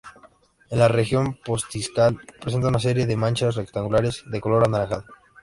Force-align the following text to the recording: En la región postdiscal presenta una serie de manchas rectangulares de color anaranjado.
En 0.71 0.79
la 0.79 0.87
región 0.87 1.35
postdiscal 1.45 2.19
presenta 2.41 2.69
una 2.69 2.79
serie 2.79 3.05
de 3.05 3.15
manchas 3.15 3.55
rectangulares 3.55 4.23
de 4.25 4.41
color 4.41 4.65
anaranjado. 4.65 5.05